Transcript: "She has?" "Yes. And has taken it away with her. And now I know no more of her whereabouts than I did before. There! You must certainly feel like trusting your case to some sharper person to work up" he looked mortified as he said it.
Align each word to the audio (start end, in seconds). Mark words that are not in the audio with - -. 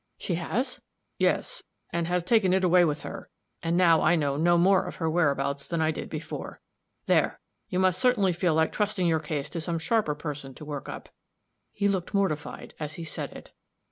"She 0.17 0.33
has?" 0.33 0.81
"Yes. 1.19 1.61
And 1.91 2.07
has 2.07 2.23
taken 2.23 2.53
it 2.53 2.63
away 2.63 2.83
with 2.85 3.01
her. 3.01 3.29
And 3.61 3.77
now 3.77 4.01
I 4.01 4.15
know 4.15 4.35
no 4.35 4.57
more 4.57 4.83
of 4.87 4.95
her 4.95 5.07
whereabouts 5.07 5.67
than 5.67 5.79
I 5.79 5.91
did 5.91 6.09
before. 6.09 6.59
There! 7.05 7.39
You 7.69 7.77
must 7.77 8.01
certainly 8.01 8.33
feel 8.33 8.55
like 8.55 8.71
trusting 8.71 9.05
your 9.05 9.19
case 9.19 9.47
to 9.49 9.61
some 9.61 9.77
sharper 9.77 10.15
person 10.15 10.55
to 10.55 10.65
work 10.65 10.89
up" 10.89 11.09
he 11.71 11.87
looked 11.87 12.15
mortified 12.15 12.73
as 12.79 12.95
he 12.95 13.03
said 13.03 13.31
it. 13.33 13.51